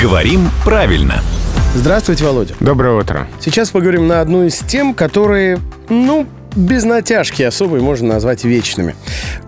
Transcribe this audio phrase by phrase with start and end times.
[0.00, 1.20] Говорим правильно.
[1.74, 2.54] Здравствуйте, Володя.
[2.60, 3.26] Доброе утро.
[3.40, 5.58] Сейчас поговорим на одну из тем, которые,
[5.88, 6.24] ну,
[6.54, 8.94] без натяжки особой можно назвать вечными.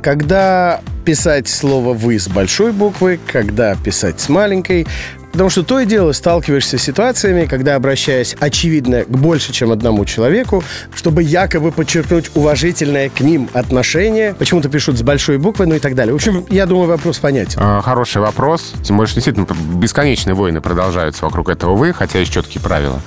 [0.03, 4.89] Когда писать слово «вы» с большой буквы, когда писать с маленькой,
[5.35, 10.05] Потому что то и дело сталкиваешься с ситуациями, когда, обращаясь, очевидно, к больше, чем одному
[10.05, 10.63] человеку,
[10.95, 15.97] чтобы якобы подчеркнуть уважительное к ним отношение, почему-то пишут с большой буквы, ну и так
[15.97, 16.13] далее.
[16.13, 17.59] В общем, я думаю, вопрос понятен.
[17.61, 18.75] А, хороший вопрос.
[18.85, 23.01] Тем более, что действительно бесконечные войны продолжаются вокруг этого «вы», хотя есть четкие правила.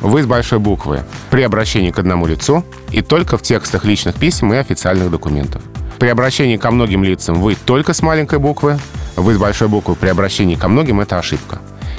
[0.00, 4.54] «Вы» с большой буквы при обращении к одному лицу и только в текстах личных писем
[4.54, 5.60] и официальных документов.
[5.98, 8.78] При обращении ко многим лицам «вы» только с маленькой буквы,
[9.16, 11.58] «вы» с большой буквы при обращении ко многим– это ошибка.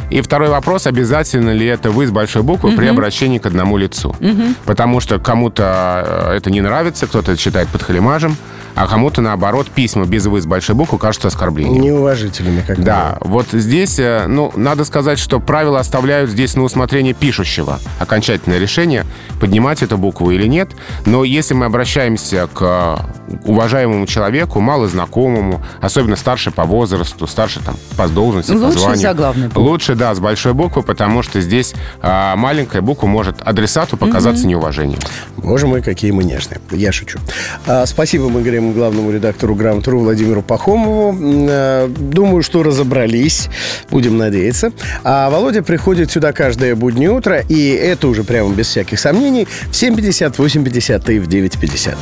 [0.10, 2.78] И второй вопрос, обязательно ли это вы с большой буквы угу.
[2.78, 4.16] при обращении к одному лицу.
[4.20, 4.44] Угу.
[4.66, 8.38] Потому что кому-то э, это не нравится, кто-то это считает подхалимажем,
[8.76, 11.82] а кому-то, наоборот, письма без «вы» с большой буквы кажутся оскорблением.
[11.82, 17.14] Неуважительными, как Да, вот здесь, э, ну, надо сказать, что правила оставляют здесь на усмотрение
[17.14, 19.06] пишущего окончательное решение,
[19.40, 20.72] поднимать эту букву или нет.
[21.06, 23.00] Но если мы обращаемся к
[23.46, 29.02] уважаемому человеку, малознакомому, особенно старше по возрасту, старше там по должности, лучше по званию.
[29.02, 29.62] заглавной буквы.
[29.62, 34.50] Лучше, да, с большой буквы, потому что здесь а, маленькая буква может адресату показаться угу.
[34.52, 35.00] неуважением.
[35.38, 36.60] Боже мой, какие мы нежные.
[36.72, 37.20] Я шучу.
[37.66, 41.16] А, спасибо, мы говорим главному редактору «Грамотру» Владимиру Пахомову.
[41.20, 43.50] А, думаю, что разобрались.
[43.90, 44.72] Будем надеяться.
[45.04, 49.72] А Володя приходит сюда каждое буднее утро, и это уже прямо без всяких сомнений, в
[49.72, 51.96] 7.50, 8.50 и в 9.50.